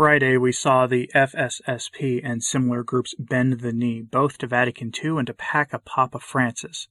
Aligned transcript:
Friday, 0.00 0.38
we 0.38 0.50
saw 0.50 0.86
the 0.86 1.10
FSSP 1.14 2.22
and 2.24 2.42
similar 2.42 2.82
groups 2.82 3.14
bend 3.18 3.60
the 3.60 3.70
knee 3.70 4.00
both 4.00 4.38
to 4.38 4.46
Vatican 4.46 4.90
II 5.04 5.18
and 5.18 5.26
to 5.26 5.34
Paca 5.34 5.78
Papa 5.78 6.18
Francis. 6.20 6.88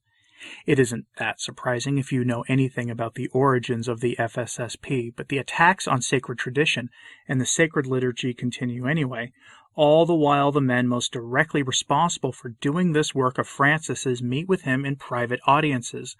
It 0.64 0.78
isn't 0.78 1.06
that 1.16 1.40
surprising 1.40 1.98
if 1.98 2.12
you 2.12 2.24
know 2.24 2.44
anything 2.46 2.88
about 2.88 3.16
the 3.16 3.26
origins 3.32 3.88
of 3.88 3.98
the 3.98 4.14
FSSP, 4.16 5.12
but 5.16 5.28
the 5.28 5.38
attacks 5.38 5.88
on 5.88 6.02
sacred 6.02 6.38
tradition 6.38 6.88
and 7.26 7.40
the 7.40 7.46
sacred 7.46 7.84
liturgy 7.84 8.32
continue 8.32 8.86
anyway, 8.86 9.32
all 9.74 10.06
the 10.06 10.14
while 10.14 10.52
the 10.52 10.60
men 10.60 10.86
most 10.86 11.12
directly 11.12 11.64
responsible 11.64 12.30
for 12.30 12.50
doing 12.60 12.92
this 12.92 13.12
work 13.12 13.38
of 13.38 13.48
Francis's 13.48 14.22
meet 14.22 14.48
with 14.48 14.62
him 14.62 14.84
in 14.84 14.94
private 14.94 15.40
audiences. 15.48 16.14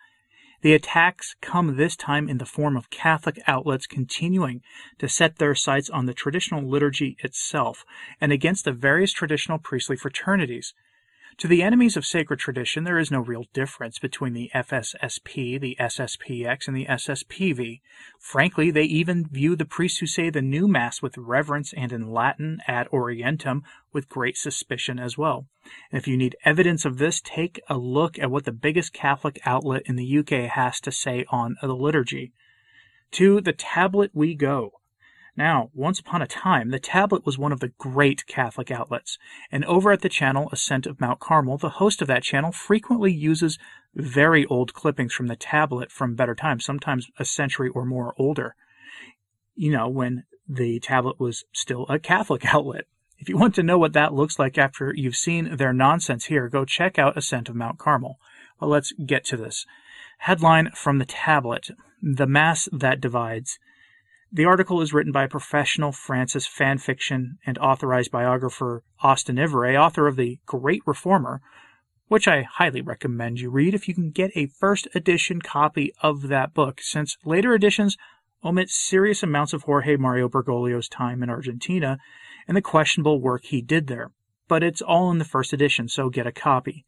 The 0.63 0.75
attacks 0.75 1.37
come 1.41 1.77
this 1.77 1.97
time 1.97 2.29
in 2.29 2.37
the 2.39 2.45
form 2.45 2.77
of 2.77 2.91
Catholic 2.91 3.41
outlets 3.47 3.87
continuing 3.87 4.61
to 4.99 5.09
set 5.09 5.37
their 5.37 5.55
sights 5.55 5.89
on 5.89 6.05
the 6.05 6.13
traditional 6.13 6.63
liturgy 6.69 7.17
itself 7.21 7.85
and 8.21 8.31
against 8.31 8.67
the 8.67 8.73
various 8.73 9.13
traditional 9.13 9.59
priestly 9.59 9.97
fraternities. 9.97 10.75
To 11.41 11.49
the 11.49 11.63
enemies 11.63 11.97
of 11.97 12.05
sacred 12.05 12.39
tradition, 12.39 12.85
there 12.85 12.99
is 12.99 13.11
no 13.11 13.21
real 13.21 13.47
difference 13.55 13.99
between 13.99 14.35
the 14.35 14.51
FSSP, 14.55 15.59
the 15.59 15.75
SSPX, 15.81 16.69
and 16.69 16.77
the 16.77 16.85
SSPV. 16.85 17.81
Frankly, 18.19 18.71
they 18.71 18.83
even 18.83 19.27
view 19.27 19.57
the 19.57 19.65
priests 19.65 20.01
who 20.01 20.07
say 20.07 20.29
the 20.29 20.43
new 20.43 20.69
Mass 20.69 21.01
with 21.01 21.17
reverence 21.17 21.73
and 21.73 21.93
in 21.93 22.13
Latin 22.13 22.59
ad 22.69 22.89
orientem 22.93 23.63
with 23.91 24.11
great 24.11 24.37
suspicion 24.37 24.99
as 24.99 25.17
well. 25.17 25.47
And 25.91 25.99
if 25.99 26.07
you 26.07 26.19
need 26.19 26.37
evidence 26.45 26.85
of 26.85 26.99
this, 26.99 27.23
take 27.23 27.59
a 27.71 27.79
look 27.79 28.19
at 28.19 28.31
what 28.31 28.45
the 28.45 28.53
biggest 28.53 28.93
Catholic 28.93 29.41
outlet 29.47 29.85
in 29.87 29.97
the 29.97 30.19
UK 30.19 30.51
has 30.51 30.79
to 30.81 30.93
say 30.93 31.25
on 31.31 31.57
the 31.63 31.69
liturgy. 31.69 32.35
To 33.13 33.41
the 33.41 33.55
tablet 33.55 34.11
we 34.13 34.35
go. 34.35 34.80
Now, 35.41 35.71
once 35.73 35.99
upon 35.99 36.21
a 36.21 36.27
time, 36.27 36.69
the 36.69 36.79
tablet 36.79 37.25
was 37.25 37.39
one 37.39 37.51
of 37.51 37.61
the 37.61 37.73
great 37.79 38.27
Catholic 38.27 38.71
outlets, 38.71 39.17
and 39.51 39.65
over 39.65 39.91
at 39.91 40.03
the 40.03 40.11
channel 40.11 40.51
Ascent 40.53 40.87
of 40.87 41.01
Mount 41.01 41.19
Carmel, 41.19 41.57
the 41.57 41.79
host 41.81 42.03
of 42.03 42.09
that 42.09 42.25
channel 42.25 42.53
frequently 42.53 43.11
uses 43.11 43.59
very 43.95 44.45
old 44.45 44.75
clippings 44.75 45.15
from 45.15 45.29
the 45.29 45.37
tablet 45.37 45.91
from 45.91 46.15
better 46.15 46.35
times, 46.35 46.67
sometimes 46.67 47.09
a 47.19 47.25
century 47.25 47.71
or 47.71 47.87
more 47.87 48.13
older. 48.19 48.55
You 49.55 49.73
know, 49.73 49.89
when 49.89 50.25
the 50.47 50.79
tablet 50.79 51.19
was 51.19 51.45
still 51.55 51.87
a 51.89 51.99
Catholic 51.99 52.45
outlet. 52.55 52.85
If 53.17 53.31
you 53.31 53.39
want 53.39 53.55
to 53.55 53.63
know 53.63 53.79
what 53.79 53.95
that 53.95 54.13
looks 54.13 54.39
like 54.39 54.59
after 54.59 54.93
you've 54.95 55.17
seen 55.17 55.57
their 55.57 55.73
nonsense 55.73 56.27
here, 56.27 56.51
go 56.51 56.67
check 56.67 56.99
out 56.99 57.17
Ascent 57.17 57.49
of 57.49 57.57
Mount 57.57 57.79
Carmel. 57.79 58.19
But 58.61 58.67
let's 58.67 58.93
get 58.93 59.25
to 59.25 59.39
this. 59.39 59.65
Headline 60.19 60.73
from 60.75 60.99
the 60.99 61.07
tablet 61.07 61.71
The 62.03 62.27
Mass 62.27 62.69
That 62.73 63.01
Divides. 63.01 63.59
The 64.33 64.45
article 64.45 64.81
is 64.81 64.93
written 64.93 65.11
by 65.11 65.27
professional 65.27 65.91
Francis 65.91 66.47
fan 66.47 66.79
fiction 66.79 67.39
and 67.45 67.59
authorized 67.59 68.13
biographer 68.13 68.85
Austin 69.01 69.41
Ivereigh, 69.41 69.75
author 69.75 70.07
of 70.07 70.15
The 70.15 70.39
Great 70.47 70.83
Reformer, 70.87 71.43
which 72.07 72.29
I 72.29 72.43
highly 72.43 72.81
recommend 72.81 73.41
you 73.41 73.51
read 73.51 73.75
if 73.75 73.89
you 73.89 73.95
can 73.95 74.13
get 74.13 74.31
a 74.37 74.47
first 74.47 74.87
edition 74.95 75.43
copy 75.43 75.93
of 76.01 76.29
that 76.29 76.55
book, 76.55 76.81
since 76.81 77.17
later 77.25 77.57
editions 77.57 77.97
omit 78.45 78.71
serious 78.71 79.25
amounts 79.25 79.53
of 79.53 79.65
Jorge 79.65 79.97
Mario 79.97 80.29
Bergoglio's 80.29 80.89
time 80.89 81.25
in 81.25 81.31
Argentina 81.31 81.99
and 82.47 82.57
the 82.57 82.63
questionable 82.63 83.21
work 83.21 83.47
he 83.47 83.61
did 83.61 83.89
there. 83.89 84.13
But 84.47 84.63
it's 84.63 84.81
all 84.81 85.11
in 85.11 85.19
the 85.19 85.25
first 85.25 85.53
edition, 85.53 85.89
so 85.89 86.09
get 86.09 86.29
a 86.29 86.33
copy. 86.33 86.85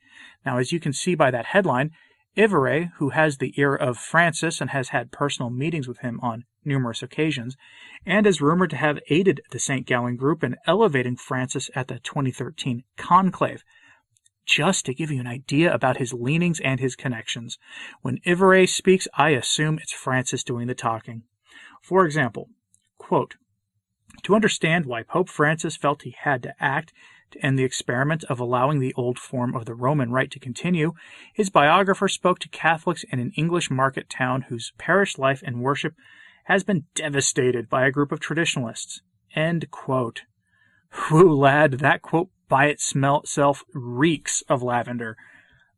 Now, 0.46 0.58
as 0.58 0.70
you 0.70 0.78
can 0.78 0.92
see 0.92 1.16
by 1.16 1.32
that 1.32 1.46
headline, 1.46 1.90
Ivereigh, 2.36 2.92
who 2.98 3.10
has 3.10 3.38
the 3.38 3.52
ear 3.56 3.74
of 3.74 3.98
Francis 3.98 4.60
and 4.60 4.70
has 4.70 4.90
had 4.90 5.10
personal 5.10 5.50
meetings 5.50 5.88
with 5.88 5.98
him 5.98 6.20
on 6.22 6.44
numerous 6.64 7.02
occasions, 7.02 7.56
and 8.04 8.26
is 8.26 8.40
rumored 8.40 8.70
to 8.70 8.76
have 8.76 8.98
aided 9.08 9.40
the 9.50 9.58
St. 9.58 9.86
Gallen 9.86 10.16
group 10.16 10.42
in 10.42 10.56
elevating 10.66 11.16
Francis 11.16 11.70
at 11.74 11.88
the 11.88 11.98
2013 12.00 12.84
conclave. 12.96 13.62
Just 14.44 14.84
to 14.86 14.94
give 14.94 15.10
you 15.10 15.20
an 15.20 15.26
idea 15.26 15.72
about 15.72 15.98
his 15.98 16.12
leanings 16.12 16.60
and 16.60 16.80
his 16.80 16.96
connections, 16.96 17.58
when 18.00 18.18
Ivereigh 18.26 18.66
speaks, 18.66 19.06
I 19.14 19.30
assume 19.30 19.78
it's 19.78 19.92
Francis 19.92 20.42
doing 20.42 20.66
the 20.66 20.74
talking. 20.74 21.22
For 21.80 22.04
example, 22.04 22.48
quote, 22.98 23.36
to 24.24 24.34
understand 24.34 24.86
why 24.86 25.02
Pope 25.02 25.28
Francis 25.28 25.76
felt 25.76 26.02
he 26.02 26.14
had 26.18 26.42
to 26.42 26.54
act 26.60 26.92
to 27.32 27.44
end 27.44 27.58
the 27.58 27.64
experiment 27.64 28.24
of 28.24 28.38
allowing 28.38 28.78
the 28.78 28.94
old 28.94 29.18
form 29.18 29.54
of 29.54 29.64
the 29.64 29.74
Roman 29.74 30.12
Rite 30.12 30.30
to 30.32 30.38
continue, 30.38 30.92
his 31.32 31.50
biographer 31.50 32.08
spoke 32.08 32.38
to 32.40 32.48
Catholics 32.48 33.04
in 33.10 33.18
an 33.18 33.32
English 33.36 33.70
market 33.70 34.08
town 34.08 34.42
whose 34.42 34.72
parish 34.78 35.18
life 35.18 35.42
and 35.44 35.60
worship 35.60 35.94
has 36.44 36.64
been 36.64 36.84
devastated 36.94 37.68
by 37.68 37.86
a 37.86 37.90
group 37.90 38.12
of 38.12 38.20
traditionalists. 38.20 39.02
End 39.34 39.70
quote. 39.70 40.22
Whoo, 41.10 41.32
lad, 41.34 41.74
that 41.74 42.02
quote 42.02 42.28
by 42.48 42.66
itself 42.66 43.64
reeks 43.72 44.42
of 44.48 44.62
lavender. 44.62 45.16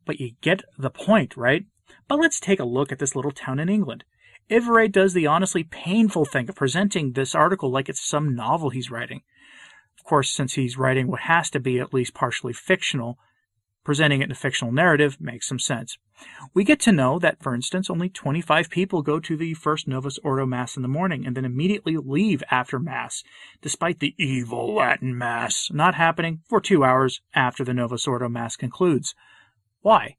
But 0.05 0.19
you 0.19 0.31
get 0.41 0.63
the 0.77 0.89
point, 0.89 1.37
right? 1.37 1.65
But 2.07 2.19
let's 2.19 2.39
take 2.39 2.59
a 2.59 2.65
look 2.65 2.91
at 2.91 2.99
this 2.99 3.15
little 3.15 3.31
town 3.31 3.59
in 3.59 3.69
England. 3.69 4.03
Ivereigh 4.49 4.89
does 4.89 5.13
the 5.13 5.25
honestly 5.25 5.63
painful 5.63 6.25
thing 6.25 6.49
of 6.49 6.55
presenting 6.55 7.13
this 7.13 7.33
article 7.33 7.71
like 7.71 7.89
it's 7.89 8.05
some 8.05 8.35
novel 8.35 8.69
he's 8.69 8.91
writing. 8.91 9.21
Of 9.97 10.05
course, 10.05 10.29
since 10.29 10.53
he's 10.53 10.77
writing 10.77 11.07
what 11.07 11.21
has 11.21 11.49
to 11.51 11.59
be 11.59 11.79
at 11.79 11.93
least 11.93 12.13
partially 12.13 12.53
fictional, 12.53 13.17
presenting 13.85 14.19
it 14.19 14.25
in 14.25 14.31
a 14.31 14.35
fictional 14.35 14.73
narrative 14.73 15.21
makes 15.21 15.47
some 15.47 15.59
sense. 15.59 15.97
We 16.53 16.63
get 16.63 16.79
to 16.81 16.91
know 16.91 17.19
that, 17.19 17.41
for 17.41 17.55
instance, 17.55 17.89
only 17.89 18.09
25 18.09 18.69
people 18.69 19.01
go 19.01 19.19
to 19.19 19.37
the 19.37 19.53
first 19.53 19.87
Novus 19.87 20.17
Ordo 20.23 20.45
Mass 20.45 20.75
in 20.75 20.81
the 20.81 20.89
morning 20.89 21.25
and 21.25 21.37
then 21.37 21.45
immediately 21.45 21.95
leave 21.95 22.43
after 22.49 22.79
Mass, 22.79 23.23
despite 23.61 23.99
the 23.99 24.15
evil 24.17 24.73
Latin 24.73 25.17
Mass 25.17 25.69
not 25.71 25.95
happening 25.95 26.41
for 26.49 26.59
two 26.59 26.83
hours 26.83 27.21
after 27.33 27.63
the 27.63 27.73
Novus 27.73 28.07
Ordo 28.07 28.27
Mass 28.27 28.55
concludes. 28.55 29.13
Why? 29.81 30.17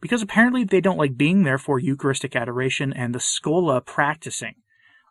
Because 0.00 0.20
apparently 0.20 0.64
they 0.64 0.80
don't 0.80 0.98
like 0.98 1.16
being 1.16 1.44
there 1.44 1.58
for 1.58 1.78
Eucharistic 1.78 2.34
adoration 2.34 2.92
and 2.92 3.14
the 3.14 3.20
Schola 3.20 3.80
practicing. 3.80 4.56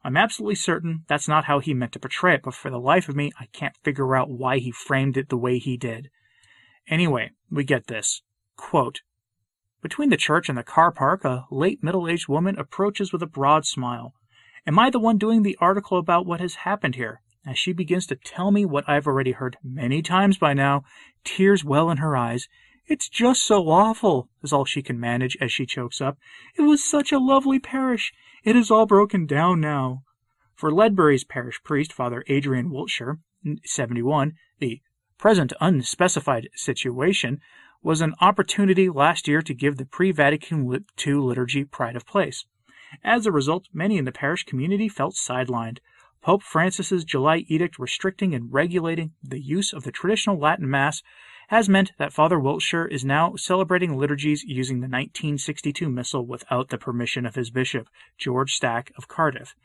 I'm 0.04 0.18
absolutely 0.18 0.56
certain 0.56 1.06
that's 1.08 1.28
not 1.28 1.46
how 1.46 1.60
he 1.60 1.74
meant 1.74 1.92
to 1.94 2.00
portray 2.00 2.36
it, 2.36 2.42
but 2.44 2.56
for 2.56 2.70
the 2.70 2.80
life 2.80 3.10
of 3.10 3.16
me, 3.16 3.32
I 3.40 3.48
can't 3.54 3.78
figure 3.84 4.16
out 4.16 4.30
why 4.30 4.58
he 4.58 4.72
framed 4.72 5.18
it 5.18 5.30
the 5.30 5.38
way 5.38 5.60
he 5.60 5.78
did. 5.78 6.10
Anyway, 6.90 7.32
we 7.52 7.64
get 7.64 7.88
this. 7.88 8.24
Quote, 8.58 9.02
Between 9.82 10.10
the 10.10 10.18
church 10.18 10.50
and 10.50 10.58
the 10.58 10.64
car 10.64 10.92
park, 10.92 11.24
a 11.24 11.46
late 11.52 11.84
middle 11.84 12.08
aged 12.08 12.28
woman 12.28 12.58
approaches 12.58 13.14
with 13.14 13.22
a 13.22 13.28
broad 13.28 13.66
smile. 13.66 14.14
Am 14.66 14.80
I 14.80 14.90
the 14.90 15.00
one 15.00 15.18
doing 15.18 15.44
the 15.44 15.58
article 15.62 15.98
about 15.98 16.26
what 16.26 16.42
has 16.42 16.56
happened 16.56 16.96
here? 16.96 17.22
As 17.46 17.58
she 17.58 17.74
begins 17.74 18.06
to 18.08 18.16
tell 18.16 18.52
me 18.52 18.66
what 18.66 18.90
I've 18.90 19.08
already 19.08 19.32
heard 19.32 19.58
many 19.64 20.02
times 20.02 20.38
by 20.38 20.54
now, 20.54 20.84
tears 21.24 21.64
well 21.64 21.90
in 21.90 21.98
her 21.98 22.18
eyes. 22.18 22.48
It's 22.88 23.08
just 23.08 23.44
so 23.46 23.70
awful, 23.70 24.30
is 24.42 24.52
all 24.52 24.66
she 24.66 24.82
can 24.82 25.00
manage 25.00 25.38
as 25.40 25.52
she 25.52 25.66
chokes 25.66 26.02
up. 26.02 26.18
It 26.58 26.64
was 26.64 26.84
such 26.84 27.12
a 27.12 27.20
lovely 27.20 27.60
parish. 27.60 28.12
It 28.44 28.56
is 28.56 28.72
all 28.72 28.88
broken 28.88 29.28
down 29.28 29.62
now. 29.62 30.04
For 30.56 30.72
Ledbury's 30.72 31.24
parish 31.24 31.62
priest, 31.64 31.94
Father 31.94 32.24
Adrian 32.28 32.72
Wiltshire, 32.72 33.20
71, 33.64 34.34
the 34.60 34.82
present 35.20 35.52
unspecified 35.60 36.50
situation 36.56 37.42
was 37.84 38.02
an 38.02 38.16
opportunity 38.22 38.90
last 38.90 39.28
year 39.28 39.42
to 39.42 39.54
give 39.54 39.78
the 39.78 39.86
pre 39.86 40.12
Vatican 40.12 40.86
II 41.06 41.14
liturgy 41.14 41.66
pride 41.66 41.96
of 41.96 42.08
place. 42.08 42.46
As 43.04 43.26
a 43.26 43.32
result, 43.32 43.68
many 43.72 43.98
in 43.98 44.06
the 44.06 44.12
parish 44.12 44.46
community 44.46 44.90
felt 44.90 45.16
sidelined. 45.16 45.80
Pope 46.22 46.42
Francis's 46.42 47.04
July 47.04 47.46
edict 47.48 47.78
restricting 47.78 48.34
and 48.34 48.52
regulating 48.52 49.12
the 49.22 49.42
use 49.42 49.74
of 49.74 49.84
the 49.84 49.92
traditional 49.92 50.40
Latin 50.40 50.70
Mass 50.70 51.04
has 51.50 51.68
meant 51.68 51.92
that 51.98 52.14
Father 52.14 52.40
Wiltshire 52.40 52.86
is 52.86 53.04
now 53.04 53.36
celebrating 53.36 53.98
liturgies 53.98 54.44
using 54.44 54.78
the 54.78 54.88
1962 54.88 55.90
Missal 55.90 56.26
without 56.26 56.70
the 56.70 56.78
permission 56.78 57.26
of 57.26 57.36
his 57.36 57.50
bishop, 57.50 57.90
George 58.18 58.54
Stack 58.54 58.92
of 58.98 59.08
Cardiff, 59.08 59.56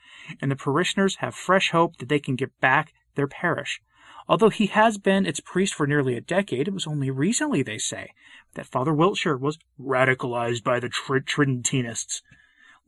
and 0.40 0.50
the 0.50 0.56
parishioners 0.56 1.16
have 1.16 1.34
fresh 1.34 1.70
hope 1.70 1.96
that 1.98 2.08
they 2.08 2.20
can 2.20 2.36
get 2.36 2.58
back 2.60 2.92
their 3.14 3.28
parish. 3.28 3.80
Although 4.28 4.48
he 4.48 4.66
has 4.66 4.96
been 4.96 5.26
its 5.26 5.40
priest 5.40 5.74
for 5.74 5.86
nearly 5.86 6.16
a 6.16 6.20
decade, 6.20 6.68
it 6.68 6.74
was 6.74 6.86
only 6.86 7.10
recently, 7.10 7.62
they 7.62 7.78
say, 7.78 8.12
that 8.54 8.66
Father 8.66 8.92
Wiltshire 8.92 9.36
was 9.36 9.58
radicalized 9.78 10.64
by 10.64 10.80
the 10.80 10.88
Tr- 10.88 11.18
Tridentinists. 11.18 12.22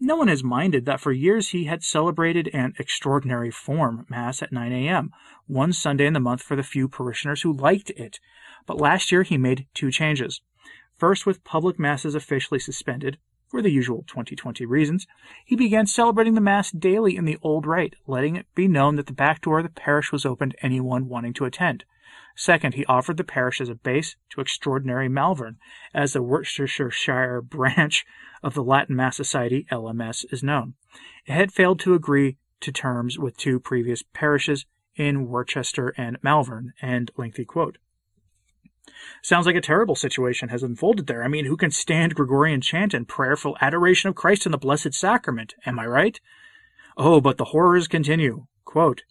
No 0.00 0.16
one 0.16 0.28
has 0.28 0.44
minded 0.44 0.84
that 0.86 1.00
for 1.00 1.12
years 1.12 1.50
he 1.50 1.64
had 1.64 1.82
celebrated 1.82 2.48
an 2.52 2.74
extraordinary 2.78 3.50
form 3.50 4.06
Mass 4.08 4.42
at 4.42 4.52
9 4.52 4.72
a.m., 4.72 5.10
one 5.46 5.72
Sunday 5.72 6.06
in 6.06 6.12
the 6.12 6.20
month 6.20 6.42
for 6.42 6.56
the 6.56 6.62
few 6.62 6.88
parishioners 6.88 7.42
who 7.42 7.52
liked 7.52 7.90
it. 7.90 8.18
But 8.66 8.80
last 8.80 9.12
year 9.12 9.22
he 9.22 9.38
made 9.38 9.66
two 9.74 9.90
changes. 9.90 10.40
First, 10.98 11.26
with 11.26 11.44
public 11.44 11.78
Masses 11.78 12.14
officially 12.14 12.60
suspended, 12.60 13.18
for 13.56 13.62
the 13.62 13.70
usual 13.70 14.04
2020 14.06 14.66
reasons, 14.66 15.06
he 15.42 15.56
began 15.56 15.86
celebrating 15.86 16.34
the 16.34 16.42
Mass 16.42 16.70
daily 16.70 17.16
in 17.16 17.24
the 17.24 17.38
old 17.40 17.64
rite, 17.64 17.94
letting 18.06 18.36
it 18.36 18.44
be 18.54 18.68
known 18.68 18.96
that 18.96 19.06
the 19.06 19.14
back 19.14 19.40
door 19.40 19.60
of 19.60 19.64
the 19.64 19.70
parish 19.70 20.12
was 20.12 20.26
open 20.26 20.50
to 20.50 20.62
anyone 20.62 21.08
wanting 21.08 21.32
to 21.32 21.46
attend. 21.46 21.86
Second, 22.34 22.74
he 22.74 22.84
offered 22.84 23.16
the 23.16 23.24
parish 23.24 23.62
as 23.62 23.70
a 23.70 23.74
base 23.74 24.16
to 24.28 24.42
Extraordinary 24.42 25.08
Malvern, 25.08 25.56
as 25.94 26.12
the 26.12 26.22
Worcestershire 26.22 27.40
branch 27.48 28.04
of 28.42 28.52
the 28.52 28.62
Latin 28.62 28.94
Mass 28.94 29.16
Society, 29.16 29.66
LMS, 29.72 30.26
is 30.30 30.42
known. 30.42 30.74
It 31.24 31.32
had 31.32 31.50
failed 31.50 31.80
to 31.80 31.94
agree 31.94 32.36
to 32.60 32.70
terms 32.70 33.18
with 33.18 33.38
two 33.38 33.58
previous 33.58 34.02
parishes 34.02 34.66
in 34.96 35.28
Worcester 35.28 35.94
and 35.96 36.18
Malvern. 36.22 36.74
End 36.82 37.10
lengthy 37.16 37.46
quote. 37.46 37.78
Sounds 39.22 39.46
like 39.46 39.56
a 39.56 39.60
terrible 39.60 39.96
situation 39.96 40.48
has 40.50 40.62
unfolded 40.62 41.06
there. 41.06 41.24
I 41.24 41.28
mean, 41.28 41.46
who 41.46 41.56
can 41.56 41.70
stand 41.70 42.14
Gregorian 42.14 42.60
chant 42.60 42.94
and 42.94 43.08
prayerful 43.08 43.56
adoration 43.60 44.08
of 44.08 44.14
Christ 44.14 44.46
in 44.46 44.52
the 44.52 44.58
Blessed 44.58 44.94
Sacrament? 44.94 45.54
Am 45.64 45.78
I 45.78 45.86
right? 45.86 46.20
Oh, 46.96 47.20
but 47.20 47.36
the 47.36 47.46
horrors 47.46 47.88
continue. 47.88 48.46
Quote, 48.64 49.02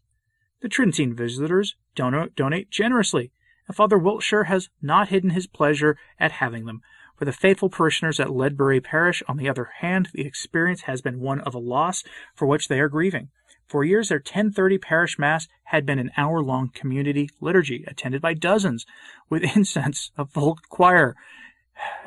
the 0.61 0.69
Tridentine 0.69 1.15
visitors 1.15 1.75
donate 1.95 2.69
generously, 2.71 3.31
and 3.67 3.75
Father 3.75 3.97
Wiltshire 3.97 4.45
has 4.45 4.69
not 4.81 5.09
hidden 5.09 5.31
his 5.31 5.47
pleasure 5.47 5.97
at 6.19 6.33
having 6.33 6.65
them. 6.65 6.81
For 7.17 7.25
the 7.25 7.31
faithful 7.31 7.69
parishioners 7.69 8.19
at 8.19 8.31
Ledbury 8.31 8.81
Parish, 8.81 9.23
on 9.27 9.37
the 9.37 9.47
other 9.47 9.69
hand, 9.79 10.09
the 10.13 10.25
experience 10.25 10.81
has 10.81 11.01
been 11.01 11.19
one 11.19 11.39
of 11.41 11.53
a 11.53 11.59
loss 11.59 12.03
for 12.33 12.45
which 12.45 12.67
they 12.67 12.79
are 12.79 12.89
grieving. 12.89 13.29
For 13.67 13.83
years, 13.83 14.09
their 14.09 14.19
1030 14.19 14.77
parish 14.77 15.17
mass 15.17 15.47
had 15.65 15.85
been 15.85 15.99
an 15.99 16.11
hour 16.17 16.41
long 16.41 16.69
community 16.69 17.29
liturgy 17.41 17.83
attended 17.87 18.21
by 18.21 18.33
dozens 18.33 18.85
with 19.29 19.43
incense, 19.55 20.11
a 20.17 20.25
full 20.25 20.59
choir, 20.69 21.15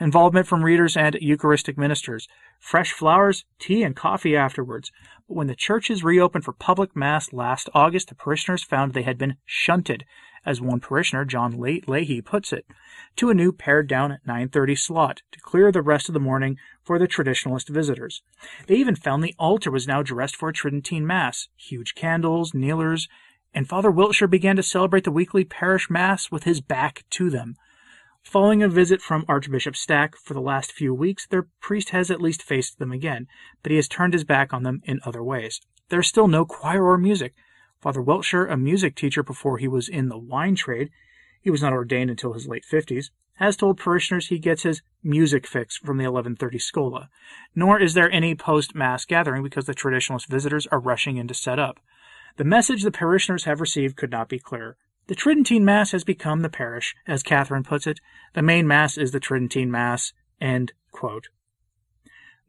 involvement 0.01 0.47
from 0.47 0.65
readers 0.65 0.97
and 0.97 1.17
Eucharistic 1.21 1.77
ministers, 1.77 2.29
fresh 2.59 2.93
flowers, 2.93 3.45
tea, 3.59 3.83
and 3.83 3.97
coffee 3.97 4.37
afterwards. 4.37 4.91
But 5.27 5.37
when 5.37 5.47
the 5.47 5.55
churches 5.55 6.05
reopened 6.05 6.45
for 6.45 6.53
public 6.53 6.95
mass 6.97 7.33
last 7.33 7.69
August, 7.75 8.09
the 8.09 8.15
parishioners 8.15 8.65
found 8.65 8.93
they 8.93 9.03
had 9.03 9.19
been 9.19 9.37
shunted, 9.45 10.05
as 10.45 10.61
one 10.61 10.81
parishioner, 10.81 11.25
John 11.25 11.59
Leahy, 11.59 12.21
puts 12.21 12.53
it, 12.53 12.67
to 13.17 13.31
a 13.31 13.35
new 13.35 13.53
pared 13.53 13.89
down 13.89 14.19
9:30 14.27 14.79
slot 14.79 15.23
to 15.33 15.41
clear 15.41 15.73
the 15.73 15.83
rest 15.83 16.09
of 16.09 16.13
the 16.13 16.21
morning 16.21 16.57
for 16.83 16.99
the 16.99 17.09
traditionalist 17.09 17.69
visitors. 17.69 18.23
They 18.67 18.77
even 18.77 18.95
found 18.95 19.23
the 19.23 19.35
altar 19.39 19.71
was 19.71 19.89
now 19.89 20.03
dressed 20.03 20.37
for 20.37 20.49
a 20.49 20.53
Tridentine 20.53 21.07
Mass, 21.07 21.49
huge 21.57 21.95
candles, 21.95 22.55
kneelers, 22.55 23.09
and 23.55 23.69
Father 23.69 23.91
Wiltshire 23.91 24.29
began 24.29 24.57
to 24.57 24.63
celebrate 24.63 25.05
the 25.05 25.11
weekly 25.11 25.45
parish 25.45 25.91
Mass 25.91 26.31
with 26.31 26.45
his 26.45 26.61
back 26.61 27.05
to 27.11 27.31
them. 27.31 27.57
Following 28.23 28.63
a 28.63 28.69
visit 28.69 29.01
from 29.01 29.25
Archbishop 29.27 29.75
Stack 29.75 30.15
for 30.17 30.35
the 30.35 30.41
last 30.41 30.71
few 30.71 30.93
weeks, 30.93 31.27
their 31.27 31.49
priest 31.61 31.91
has 31.91 32.11
at 32.11 32.21
least 32.21 32.43
faced 32.43 32.79
them 32.79 32.93
again, 32.93 33.27
but 33.63 33.71
he 33.71 33.77
has 33.77 33.89
turned 33.89 34.13
his 34.13 34.25
back 34.25 34.53
on 34.53 34.65
them 34.65 34.83
in 34.85 35.01
other 35.05 35.23
ways. 35.23 35.61
There 35.89 36.01
is 36.01 36.07
still 36.07 36.29
no 36.29 36.45
choir 36.45 36.85
or 36.85 36.99
music. 36.99 37.35
Father 37.81 38.03
Wiltshire, 38.03 38.47
a 38.47 38.57
music 38.57 38.97
teacher 38.97 39.23
before 39.23 39.59
he 39.59 39.69
was 39.69 39.89
in 39.89 40.09
the 40.09 40.19
wine 40.19 40.57
trade, 40.57 40.91
he 41.41 41.51
was 41.51 41.63
not 41.63 41.73
ordained 41.73 42.11
until 42.11 42.33
his 42.33 42.49
late 42.49 42.65
50s, 42.71 43.11
has 43.35 43.57
told 43.57 43.79
parishioners 43.79 44.27
he 44.27 44.39
gets 44.39 44.65
his 44.65 44.83
music 45.03 45.47
fix 45.47 45.77
from 45.77 45.97
the 45.97 46.05
1130 46.05 46.59
Schola. 46.59 47.09
Nor 47.55 47.81
is 47.81 47.95
there 47.95 48.11
any 48.11 48.35
post 48.35 48.75
Mass 48.75 49.05
gathering 49.05 49.45
because 49.45 49.67
the 49.67 49.75
traditionalist 49.75 50.27
visitors 50.27 50.67
are 50.69 50.81
rushing 50.81 51.17
in 51.17 51.29
to 51.29 51.35
set 51.35 51.59
up. 51.59 51.79
The 52.37 52.45
message 52.45 52.83
the 52.83 52.91
parishioners 52.91 53.45
have 53.45 53.61
received 53.61 53.97
could 53.97 54.11
not 54.11 54.29
be 54.29 54.41
clearer. 54.41 54.77
The 55.07 55.15
Tridentine 55.15 55.65
Mass 55.65 55.93
has 55.93 56.05
become 56.05 56.43
the 56.43 56.49
parish, 56.49 56.95
as 57.07 57.23
Catherine 57.23 57.65
puts 57.65 57.87
it. 57.87 58.01
The 58.35 58.43
main 58.43 58.67
Mass 58.67 58.99
is 58.99 59.13
the 59.13 59.21
Tridentine 59.21 59.71
Mass. 59.71 60.13
End 60.41 60.73
quote. 60.91 61.29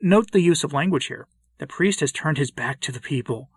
Note 0.02 0.32
the 0.32 0.42
use 0.42 0.64
of 0.64 0.74
language 0.74 1.06
here. 1.06 1.28
The 1.60 1.68
priest 1.68 2.00
has 2.00 2.12
turned 2.12 2.38
his 2.38 2.52
back 2.52 2.80
to 2.82 2.92
the 2.92 3.00
people. 3.00 3.50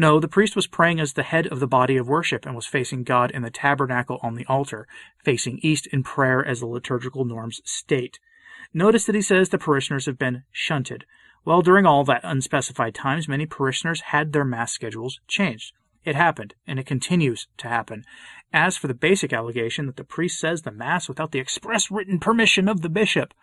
No, 0.00 0.20
the 0.20 0.28
priest 0.28 0.54
was 0.54 0.68
praying 0.68 1.00
as 1.00 1.14
the 1.14 1.24
head 1.24 1.48
of 1.48 1.58
the 1.58 1.66
body 1.66 1.96
of 1.96 2.06
worship 2.06 2.46
and 2.46 2.54
was 2.54 2.66
facing 2.66 3.02
God 3.02 3.32
in 3.32 3.42
the 3.42 3.50
tabernacle 3.50 4.20
on 4.22 4.36
the 4.36 4.46
altar, 4.46 4.86
facing 5.24 5.58
east 5.60 5.88
in 5.88 6.04
prayer 6.04 6.46
as 6.46 6.60
the 6.60 6.66
liturgical 6.66 7.24
norms 7.24 7.60
state. 7.64 8.20
Notice 8.72 9.06
that 9.06 9.16
he 9.16 9.20
says 9.20 9.48
the 9.48 9.58
parishioners 9.58 10.06
have 10.06 10.16
been 10.16 10.44
shunted. 10.52 11.04
Well, 11.44 11.62
during 11.62 11.84
all 11.84 12.04
that 12.04 12.20
unspecified 12.22 12.94
times, 12.94 13.26
many 13.26 13.44
parishioners 13.44 14.02
had 14.12 14.32
their 14.32 14.44
mass 14.44 14.70
schedules 14.70 15.18
changed. 15.26 15.72
It 16.04 16.14
happened, 16.14 16.54
and 16.64 16.78
it 16.78 16.86
continues 16.86 17.48
to 17.56 17.66
happen. 17.66 18.04
As 18.52 18.76
for 18.76 18.86
the 18.86 18.94
basic 18.94 19.32
allegation 19.32 19.86
that 19.86 19.96
the 19.96 20.04
priest 20.04 20.38
says 20.38 20.62
the 20.62 20.70
Mass 20.70 21.08
without 21.08 21.32
the 21.32 21.40
express 21.40 21.90
written 21.90 22.20
permission 22.20 22.68
of 22.68 22.82
the 22.82 22.88
bishop, 22.88 23.34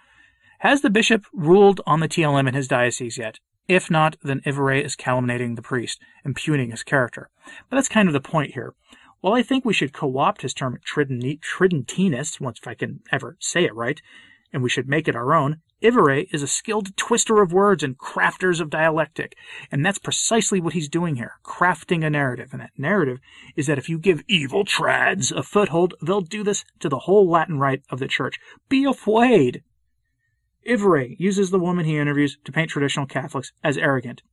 has 0.60 0.82
the 0.82 0.90
bishop 0.90 1.26
ruled 1.34 1.82
on 1.86 2.00
the 2.00 2.08
TLM 2.08 2.48
in 2.48 2.54
his 2.54 2.70
diocese 2.70 3.18
yet? 3.18 3.40
If 3.68 3.90
not, 3.90 4.18
then 4.22 4.42
Ivereigh 4.46 4.84
is 4.84 4.96
calumniating 4.96 5.56
the 5.56 5.62
priest, 5.62 6.00
impugning 6.24 6.72
his 6.72 6.84
character. 6.84 7.30
But 7.70 7.78
that's 7.78 7.90
kind 7.90 8.08
of 8.08 8.14
the 8.14 8.22
point 8.22 8.54
here. 8.54 8.74
While 9.22 9.34
I 9.34 9.42
think 9.42 9.66
we 9.66 9.74
should 9.74 9.94
co-opt 9.94 10.44
his 10.44 10.54
term 10.54 10.78
Tridentinist, 10.86 12.40
once 12.40 12.60
if 12.60 12.68
I 12.68 12.76
can 12.76 13.00
ever 13.12 13.38
say 13.40 13.66
it 13.66 13.74
right, 13.74 14.00
and 14.54 14.62
we 14.62 14.70
should 14.70 14.88
make 14.88 15.08
it 15.08 15.16
our 15.16 15.34
own, 15.34 15.62
Ivereigh 15.82 16.28
is 16.32 16.42
a 16.42 16.48
skilled 16.48 16.96
twister 16.96 17.42
of 17.42 17.52
words 17.52 17.84
and 17.84 17.98
crafters 17.98 18.62
of 18.62 18.70
dialectic. 18.70 19.36
And 19.72 19.86
that's 19.86 20.00
precisely 20.00 20.62
what 20.62 20.74
he's 20.74 20.88
doing 20.88 21.16
here, 21.16 21.34
crafting 21.44 22.06
a 22.06 22.10
narrative. 22.10 22.50
And 22.54 22.62
that 22.62 22.72
narrative 22.78 23.20
is 23.56 23.68
that 23.68 23.78
if 23.78 23.90
you 23.90 23.98
give 23.98 24.24
evil 24.28 24.64
trads 24.64 25.36
a 25.36 25.44
foothold, 25.44 25.96
they'll 26.02 26.22
do 26.22 26.44
this 26.44 26.64
to 26.80 26.90
the 26.90 27.00
whole 27.00 27.30
Latin 27.30 27.60
rite 27.60 27.84
of 27.90 28.00
the 28.00 28.08
church. 28.08 28.40
Be 28.70 28.86
afraid. 28.86 29.64
Ivereigh 30.66 31.16
uses 31.20 31.52
the 31.52 31.60
woman 31.60 31.86
he 31.86 31.98
interviews 31.98 32.38
to 32.44 32.52
paint 32.52 32.72
traditional 32.72 33.06
Catholics 33.06 33.52
as 33.64 33.78
arrogant. 33.78 34.24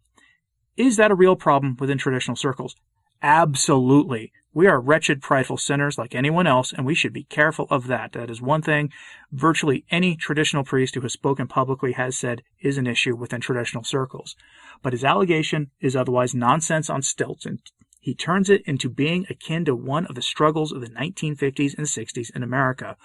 Is 0.76 0.96
that 0.96 1.10
a 1.10 1.14
real 1.14 1.36
problem 1.36 1.76
within 1.78 1.98
traditional 1.98 2.36
circles? 2.36 2.74
Absolutely. 3.22 4.32
We 4.54 4.66
are 4.66 4.80
wretched, 4.80 5.22
prideful 5.22 5.58
sinners 5.58 5.96
like 5.96 6.14
anyone 6.14 6.46
else, 6.46 6.72
and 6.72 6.84
we 6.84 6.94
should 6.94 7.12
be 7.12 7.24
careful 7.24 7.66
of 7.70 7.86
that. 7.86 8.12
That 8.12 8.30
is 8.30 8.42
one 8.42 8.62
thing 8.62 8.90
virtually 9.30 9.84
any 9.90 10.16
traditional 10.16 10.64
priest 10.64 10.94
who 10.94 11.00
has 11.02 11.12
spoken 11.12 11.46
publicly 11.46 11.92
has 11.92 12.16
said 12.16 12.42
is 12.60 12.78
an 12.78 12.86
issue 12.86 13.14
within 13.14 13.40
traditional 13.40 13.84
circles. 13.84 14.34
But 14.82 14.92
his 14.92 15.04
allegation 15.04 15.70
is 15.80 15.94
otherwise 15.94 16.34
nonsense 16.34 16.90
on 16.90 17.02
stilts, 17.02 17.46
and 17.46 17.60
he 18.00 18.14
turns 18.14 18.50
it 18.50 18.62
into 18.66 18.88
being 18.88 19.26
akin 19.30 19.64
to 19.66 19.76
one 19.76 20.06
of 20.06 20.16
the 20.16 20.22
struggles 20.22 20.72
of 20.72 20.80
the 20.80 20.90
1950s 20.90 21.78
and 21.78 21.86
60s 21.86 22.34
in 22.34 22.42
America. 22.42 22.96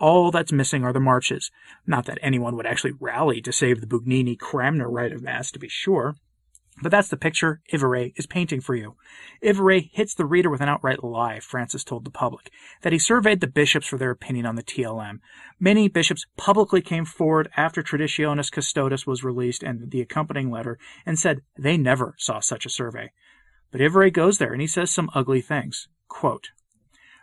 All 0.00 0.30
that's 0.30 0.50
missing 0.50 0.82
are 0.82 0.94
the 0.94 0.98
marches. 0.98 1.50
Not 1.86 2.06
that 2.06 2.18
anyone 2.22 2.56
would 2.56 2.66
actually 2.66 2.94
rally 2.98 3.42
to 3.42 3.52
save 3.52 3.80
the 3.80 3.86
Bugnini 3.86 4.38
Cranmer 4.38 4.90
rite 4.90 5.12
of 5.12 5.22
Mass, 5.22 5.52
to 5.52 5.58
be 5.58 5.68
sure. 5.68 6.16
But 6.82 6.90
that's 6.90 7.08
the 7.08 7.18
picture 7.18 7.60
Ivereigh 7.70 8.12
is 8.16 8.26
painting 8.26 8.62
for 8.62 8.74
you. 8.74 8.96
Ivereigh 9.42 9.90
hits 9.92 10.14
the 10.14 10.24
reader 10.24 10.48
with 10.48 10.62
an 10.62 10.70
outright 10.70 11.04
lie, 11.04 11.38
Francis 11.38 11.84
told 11.84 12.04
the 12.04 12.10
public, 12.10 12.50
that 12.80 12.94
he 12.94 12.98
surveyed 12.98 13.40
the 13.40 13.46
bishops 13.46 13.86
for 13.86 13.98
their 13.98 14.10
opinion 14.10 14.46
on 14.46 14.54
the 14.54 14.62
TLM. 14.62 15.18
Many 15.58 15.88
bishops 15.88 16.24
publicly 16.38 16.80
came 16.80 17.04
forward 17.04 17.50
after 17.54 17.82
Traditionis 17.82 18.50
Custodes 18.50 19.06
was 19.06 19.22
released 19.22 19.62
and 19.62 19.90
the 19.90 20.00
accompanying 20.00 20.50
letter 20.50 20.78
and 21.04 21.18
said 21.18 21.42
they 21.58 21.76
never 21.76 22.14
saw 22.16 22.40
such 22.40 22.64
a 22.64 22.70
survey. 22.70 23.12
But 23.70 23.82
Ivereigh 23.82 24.12
goes 24.12 24.38
there 24.38 24.52
and 24.52 24.62
he 24.62 24.66
says 24.66 24.90
some 24.90 25.10
ugly 25.14 25.42
things. 25.42 25.88
Quote, 26.08 26.48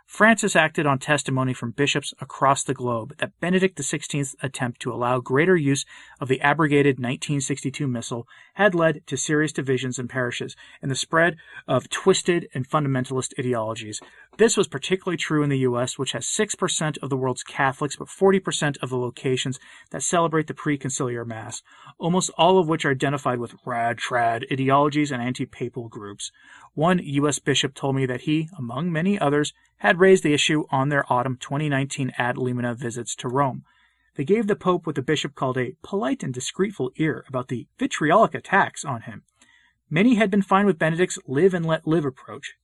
Francis 0.08 0.56
acted 0.56 0.86
on 0.86 0.98
testimony 0.98 1.52
from 1.52 1.72
bishops 1.72 2.14
across 2.18 2.64
the 2.64 2.72
globe 2.72 3.14
that 3.18 3.38
Benedict 3.40 3.78
XVI's 3.78 4.34
attempt 4.42 4.80
to 4.80 4.90
allow 4.90 5.20
greater 5.20 5.54
use 5.54 5.84
of 6.18 6.28
the 6.28 6.40
abrogated 6.40 6.96
1962 6.96 7.86
Missal 7.86 8.26
had 8.54 8.74
led 8.74 9.06
to 9.06 9.18
serious 9.18 9.52
divisions 9.52 9.98
in 9.98 10.08
parishes 10.08 10.56
and 10.80 10.90
the 10.90 10.96
spread 10.96 11.36
of 11.68 11.90
twisted 11.90 12.48
and 12.54 12.66
fundamentalist 12.66 13.38
ideologies. 13.38 14.00
This 14.38 14.56
was 14.56 14.68
particularly 14.68 15.16
true 15.16 15.42
in 15.42 15.50
the 15.50 15.58
U.S., 15.58 15.98
which 15.98 16.12
has 16.12 16.24
6% 16.24 16.98
of 17.02 17.10
the 17.10 17.16
world's 17.16 17.42
Catholics, 17.42 17.96
but 17.96 18.06
40% 18.06 18.76
of 18.80 18.88
the 18.88 18.96
locations 18.96 19.58
that 19.90 20.04
celebrate 20.04 20.46
the 20.46 20.54
preconciliar 20.54 21.26
Mass, 21.26 21.60
almost 21.98 22.30
all 22.38 22.60
of 22.60 22.68
which 22.68 22.84
are 22.84 22.92
identified 22.92 23.40
with 23.40 23.56
rad 23.66 23.96
trad 23.96 24.44
ideologies 24.52 25.10
and 25.10 25.20
anti 25.20 25.44
papal 25.44 25.88
groups. 25.88 26.30
One 26.74 27.00
U.S. 27.02 27.40
bishop 27.40 27.74
told 27.74 27.96
me 27.96 28.06
that 28.06 28.22
he, 28.22 28.48
among 28.56 28.92
many 28.92 29.18
others, 29.18 29.52
had 29.78 29.98
raised 29.98 30.22
the 30.22 30.34
issue 30.34 30.66
on 30.70 30.88
their 30.88 31.12
autumn 31.12 31.36
2019 31.36 32.12
ad 32.16 32.36
limina 32.36 32.76
visits 32.76 33.16
to 33.16 33.28
Rome. 33.28 33.64
They 34.14 34.24
gave 34.24 34.46
the 34.46 34.54
Pope 34.54 34.86
what 34.86 34.94
the 34.94 35.02
bishop 35.02 35.34
called 35.34 35.58
a 35.58 35.74
polite 35.82 36.22
and 36.22 36.32
discreetful 36.32 36.92
ear 36.94 37.24
about 37.28 37.48
the 37.48 37.66
vitriolic 37.76 38.36
attacks 38.36 38.84
on 38.84 39.02
him. 39.02 39.24
Many 39.90 40.14
had 40.14 40.30
been 40.30 40.42
fine 40.42 40.66
with 40.66 40.78
Benedict's 40.78 41.18
live 41.26 41.54
and 41.54 41.66
let 41.66 41.88
live 41.88 42.04
approach, 42.04 42.54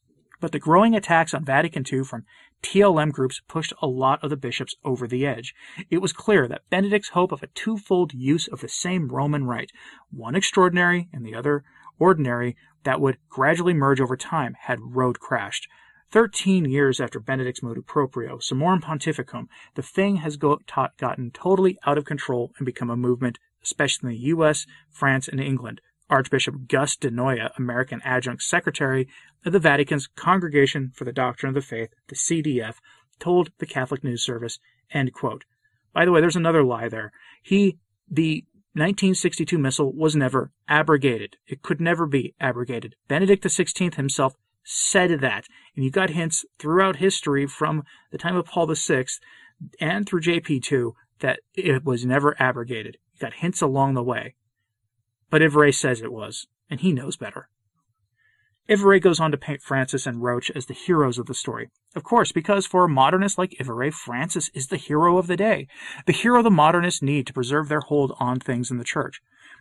but 0.45 0.53
the 0.53 0.59
growing 0.59 0.95
attacks 0.95 1.33
on 1.33 1.43
Vatican 1.43 1.87
II 1.91 2.05
from 2.05 2.27
TLM 2.63 3.13
groups 3.13 3.41
pushed 3.49 3.73
a 3.81 3.87
lot 3.87 4.23
of 4.23 4.29
the 4.29 4.37
bishops 4.37 4.75
over 4.85 5.09
the 5.09 5.25
edge. 5.25 5.55
It 5.89 6.03
was 6.03 6.13
clear 6.13 6.47
that 6.49 6.69
Benedict's 6.69 7.09
hope 7.09 7.33
of 7.33 7.43
a 7.43 7.47
twofold 7.47 8.13
use 8.13 8.47
of 8.47 8.61
the 8.61 8.69
same 8.69 9.09
Roman 9.09 9.47
rite, 9.47 9.73
one 10.11 10.35
extraordinary 10.35 11.09
and 11.15 11.25
the 11.25 11.35
other 11.35 11.65
ordinary, 11.99 12.59
that 12.83 13.01
would 13.01 13.17
gradually 13.31 13.73
merge 13.73 14.03
over 14.03 14.19
time, 14.19 14.55
had 14.67 14.81
road 14.83 15.19
crashed. 15.19 15.67
Thirteen 16.11 16.67
years 16.67 17.01
after 17.01 17.19
Benedict's 17.19 17.63
motu 17.63 17.81
proprio, 17.81 18.37
Summorum 18.37 18.83
Pontificum, 18.83 19.47
the 19.77 19.83
thing 19.83 20.17
has 20.17 20.37
go- 20.37 20.61
ta- 20.67 20.91
gotten 20.99 21.31
totally 21.31 21.79
out 21.87 21.97
of 21.97 22.05
control 22.05 22.53
and 22.59 22.67
become 22.67 22.91
a 22.91 22.99
movement, 22.99 23.39
especially 23.63 24.11
in 24.11 24.21
the 24.21 24.27
U.S., 24.27 24.67
France, 24.91 25.27
and 25.27 25.41
England. 25.41 25.81
Archbishop 26.11 26.69
Gus 26.69 26.97
DiNoia, 26.97 27.51
American 27.57 28.01
Adjunct 28.05 28.43
Secretary 28.43 29.09
of 29.45 29.53
the 29.53 29.59
Vatican's 29.59 30.07
Congregation 30.07 30.93
for 30.95 31.05
the 31.05 31.13
Doctrine 31.13 31.49
of 31.49 31.55
the 31.55 31.63
Faith, 31.63 31.91
the 32.09 32.15
CDF, 32.15 32.77
told 33.19 33.51
the 33.59 33.67
Catholic 33.67 34.05
News 34.05 34.23
Service, 34.23 34.59
end 34.93 35.13
quote. 35.13 35.45
By 35.93 36.05
the 36.05 36.13
way, 36.13 36.21
there's 36.21 36.37
another 36.37 36.65
lie 36.65 36.89
there. 36.89 37.13
He, 37.43 37.79
the 38.11 38.45
1962 38.75 39.57
Missal 39.57 39.93
was 39.93 40.17
never 40.17 40.51
abrogated. 40.69 41.37
It 41.47 41.63
could 41.63 41.81
never 41.81 42.07
be 42.07 42.35
abrogated. 42.41 42.97
Benedict 43.07 43.45
XVI 43.45 43.95
himself 43.95 44.35
said 44.65 45.21
that. 45.21 45.47
And 45.77 45.85
you 45.85 45.91
got 45.91 46.11
hints 46.11 46.45
throughout 46.59 46.97
history 46.97 47.47
from 47.47 47.85
the 48.11 48.19
time 48.19 48.37
of 48.37 48.47
Paul 48.47 48.67
VI 48.67 49.05
and 49.81 50.07
through 50.07 50.23
JP2 50.23 50.93
that 51.21 51.41
it 51.55 51.85
was 51.85 52.05
never 52.05 52.35
abrogated. 52.43 52.99
You 53.13 53.21
got 53.21 53.35
hints 53.35 53.63
along 53.63 53.95
the 53.95 54.03
way. 54.03 54.35
But 55.31 55.43
Ivereigh 55.43 55.73
says 55.73 56.01
it 56.01 56.13
was, 56.13 56.47
and 56.71 56.81
he 56.81 56.93
knows 56.93 57.17
better. 57.17 57.49
Ivereigh 58.67 59.01
goes 59.01 59.21
on 59.21 59.31
to 59.31 59.37
paint 59.37 59.61
Francis 59.61 60.07
and 60.07 60.23
Roche 60.23 60.51
as 60.55 60.67
the 60.67 60.75
heroes 60.75 61.19
of 61.19 61.27
the 61.27 61.35
story. 61.35 61.69
Of 61.95 62.03
course, 62.03 62.33
because 62.33 62.67
for 62.67 62.85
a 62.85 62.89
modernist 62.89 63.37
like 63.37 63.61
Ivereigh, 63.61 63.93
Francis 63.93 64.51
is 64.55 64.69
the 64.69 64.79
hero 64.79 65.19
of 65.19 65.27
the 65.27 65.37
day, 65.37 65.69
the 66.07 66.15
hero 66.15 66.43
the 66.43 66.51
modernists 66.51 67.03
need 67.03 67.27
to 67.27 67.35
preserve 67.35 67.69
their 67.69 67.81
hold 67.81 68.15
on 68.19 68.41
things 68.41 68.71
in 68.71 68.79
the 68.79 68.85
church. 68.85 69.21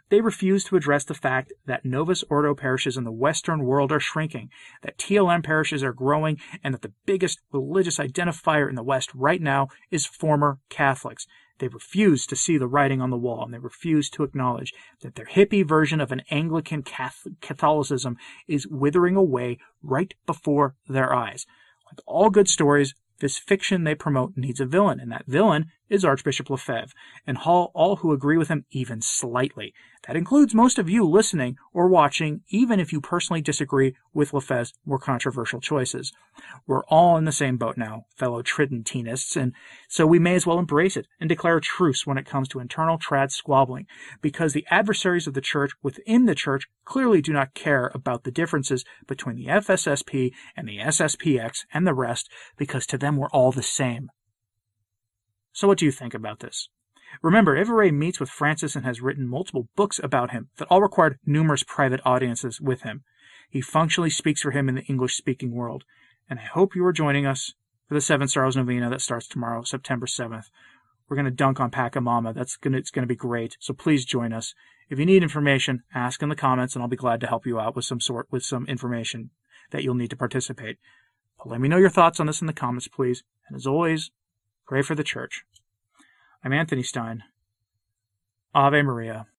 They 0.09 0.21
refuse 0.21 0.63
to 0.65 0.75
address 0.75 1.05
the 1.05 1.13
fact 1.13 1.53
that 1.65 1.85
Novus 1.85 2.23
Ordo 2.29 2.53
parishes 2.53 2.97
in 2.97 3.03
the 3.03 3.11
Western 3.11 3.63
world 3.63 3.91
are 3.91 3.99
shrinking, 3.99 4.49
that 4.83 4.97
TLM 4.97 5.43
parishes 5.43 5.83
are 5.83 5.93
growing, 5.93 6.39
and 6.63 6.73
that 6.73 6.81
the 6.81 6.93
biggest 7.05 7.39
religious 7.51 7.97
identifier 7.97 8.69
in 8.69 8.75
the 8.75 8.83
West 8.83 9.09
right 9.15 9.41
now 9.41 9.69
is 9.89 10.05
former 10.05 10.59
Catholics. 10.69 11.25
They 11.59 11.67
refuse 11.67 12.27
to 12.27 12.35
see 12.35 12.57
the 12.57 12.67
writing 12.67 13.01
on 13.01 13.09
the 13.09 13.17
wall, 13.17 13.45
and 13.45 13.53
they 13.53 13.59
refuse 13.59 14.09
to 14.11 14.23
acknowledge 14.23 14.73
that 15.01 15.15
their 15.15 15.27
hippie 15.27 15.65
version 15.65 16.01
of 16.01 16.11
an 16.11 16.23
Anglican 16.29 16.83
Catholicism 17.41 18.17
is 18.47 18.67
withering 18.67 19.15
away 19.15 19.57
right 19.81 20.13
before 20.25 20.75
their 20.87 21.13
eyes. 21.13 21.45
Like 21.85 21.99
all 22.05 22.29
good 22.29 22.47
stories, 22.47 22.93
this 23.19 23.37
fiction 23.37 23.83
they 23.83 23.95
promote 23.95 24.35
needs 24.35 24.59
a 24.59 24.65
villain, 24.65 24.99
and 24.99 25.11
that 25.11 25.27
villain 25.27 25.67
is 25.87 26.03
Archbishop 26.03 26.49
Lefebvre, 26.49 26.91
and 27.25 27.37
all 27.37 27.97
who 27.97 28.11
agree 28.11 28.37
with 28.37 28.49
him 28.49 28.65
even 28.71 29.01
slightly. 29.01 29.73
That 30.07 30.17
includes 30.17 30.53
most 30.53 30.77
of 30.77 30.89
you 30.89 31.07
listening 31.07 31.57
or 31.71 31.87
watching, 31.87 32.41
even 32.49 32.81
if 32.81 32.91
you 32.91 32.99
personally 32.99 33.41
disagree 33.41 33.95
with 34.13 34.33
Lefebvre's 34.33 34.73
more 34.85 34.99
controversial 34.99 35.61
choices. 35.61 36.11
We're 36.67 36.83
all 36.85 37.15
in 37.15 37.23
the 37.23 37.31
same 37.31 37.55
boat 37.55 37.77
now, 37.77 38.05
fellow 38.17 38.41
Tridentinists, 38.41 39.37
and 39.37 39.53
so 39.87 40.05
we 40.05 40.19
may 40.19 40.35
as 40.35 40.45
well 40.45 40.59
embrace 40.59 40.97
it 40.97 41.07
and 41.21 41.29
declare 41.29 41.55
a 41.55 41.61
truce 41.61 42.05
when 42.05 42.17
it 42.17 42.25
comes 42.25 42.49
to 42.49 42.59
internal 42.59 42.99
trad 42.99 43.31
squabbling, 43.31 43.87
because 44.21 44.51
the 44.51 44.67
adversaries 44.69 45.25
of 45.25 45.35
the 45.35 45.41
church 45.41 45.71
within 45.81 46.25
the 46.25 46.35
church 46.35 46.67
clearly 46.83 47.21
do 47.21 47.31
not 47.31 47.53
care 47.53 47.89
about 47.93 48.25
the 48.25 48.31
differences 48.31 48.83
between 49.07 49.37
the 49.37 49.45
FSSP 49.45 50.33
and 50.57 50.67
the 50.67 50.79
SSPX 50.79 51.59
and 51.73 51.87
the 51.87 51.93
rest, 51.93 52.29
because 52.57 52.85
to 52.87 52.97
them 52.97 53.15
we're 53.15 53.29
all 53.29 53.53
the 53.53 53.63
same. 53.63 54.09
So 55.53 55.67
what 55.67 55.77
do 55.77 55.85
you 55.85 55.91
think 55.93 56.13
about 56.13 56.41
this? 56.41 56.67
Remember, 57.21 57.55
Ivereigh 57.55 57.91
meets 57.91 58.19
with 58.19 58.29
Francis 58.29 58.75
and 58.75 58.85
has 58.85 59.01
written 59.01 59.27
multiple 59.27 59.67
books 59.75 59.99
about 60.03 60.31
him 60.31 60.49
that 60.57 60.67
all 60.69 60.81
required 60.81 61.19
numerous 61.25 61.63
private 61.63 62.01
audiences 62.05 62.59
with 62.59 62.81
him. 62.81 63.03
He 63.49 63.61
functionally 63.61 64.09
speaks 64.09 64.41
for 64.41 64.51
him 64.51 64.67
in 64.67 64.75
the 64.75 64.83
English 64.83 65.15
speaking 65.15 65.53
world. 65.53 65.83
And 66.29 66.39
I 66.39 66.43
hope 66.43 66.75
you 66.75 66.85
are 66.85 66.93
joining 66.93 67.25
us 67.25 67.53
for 67.87 67.93
the 67.93 68.01
Seven 68.01 68.27
Sorrows 68.27 68.55
Novena 68.55 68.89
that 68.89 69.01
starts 69.01 69.27
tomorrow, 69.27 69.63
September 69.63 70.07
7th. 70.07 70.45
We're 71.07 71.15
going 71.15 71.25
to 71.25 71.31
dunk 71.31 71.59
on 71.59 71.69
Pachamama. 71.69 72.33
That's 72.33 72.55
going 72.55 72.73
to, 72.73 72.79
it's 72.79 72.89
going 72.89 73.03
to 73.03 73.07
be 73.07 73.15
great. 73.15 73.57
So 73.59 73.73
please 73.73 74.05
join 74.05 74.33
us. 74.33 74.55
If 74.89 74.97
you 74.99 75.05
need 75.05 75.21
information, 75.21 75.83
ask 75.93 76.21
in 76.23 76.29
the 76.29 76.35
comments 76.35 76.75
and 76.75 76.81
I'll 76.81 76.89
be 76.89 76.95
glad 76.95 77.19
to 77.21 77.27
help 77.27 77.45
you 77.45 77.59
out 77.59 77.75
with 77.75 77.85
some 77.85 77.99
sort, 77.99 78.27
with 78.31 78.43
some 78.43 78.65
information 78.65 79.29
that 79.71 79.83
you'll 79.83 79.95
need 79.95 80.09
to 80.09 80.17
participate. 80.17 80.77
But 81.37 81.49
let 81.49 81.61
me 81.61 81.67
know 81.67 81.77
your 81.77 81.89
thoughts 81.89 82.19
on 82.19 82.27
this 82.27 82.41
in 82.41 82.47
the 82.47 82.53
comments, 82.53 82.87
please. 82.87 83.23
And 83.47 83.55
as 83.55 83.67
always, 83.67 84.11
pray 84.65 84.81
for 84.81 84.95
the 84.95 85.03
church. 85.03 85.43
I'm 86.45 86.51
Anthony 86.51 86.83
Stine. 86.83 87.23
Ave 88.53 88.81
Maria. 88.81 89.27